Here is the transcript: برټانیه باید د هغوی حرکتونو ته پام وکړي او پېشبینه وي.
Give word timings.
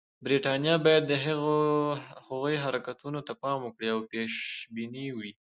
برټانیه 0.23 0.75
باید 0.85 1.03
د 1.07 1.13
هغوی 2.27 2.55
حرکتونو 2.63 3.19
ته 3.27 3.33
پام 3.41 3.59
وکړي 3.63 3.87
او 3.95 3.99
پېشبینه 4.11 5.03
وي. 5.17 5.31